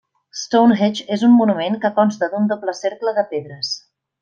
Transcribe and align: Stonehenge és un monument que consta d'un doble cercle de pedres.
Stonehenge 0.43 1.05
és 1.17 1.25
un 1.27 1.35
monument 1.41 1.77
que 1.85 1.93
consta 1.99 2.31
d'un 2.33 2.51
doble 2.55 2.77
cercle 2.81 3.15
de 3.21 3.27
pedres. 3.37 3.75